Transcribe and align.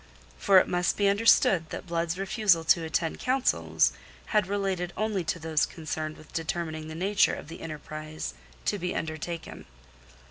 For 0.39 0.57
it 0.57 0.67
must 0.67 0.97
be 0.97 1.07
understood 1.07 1.69
that 1.69 1.85
Blood's 1.85 2.17
refusal 2.17 2.63
to 2.63 2.83
attend 2.83 3.19
councils 3.19 3.93
had 4.33 4.47
related 4.47 4.93
only 4.97 5.23
to 5.25 5.37
those 5.37 5.67
concerned 5.67 6.17
with 6.17 6.33
determining 6.33 6.87
the 6.87 6.95
nature 6.95 7.35
of 7.35 7.49
the 7.49 7.61
enterprise 7.61 8.33
to 8.65 8.79
be 8.79 8.95
undertaken. 8.95 9.65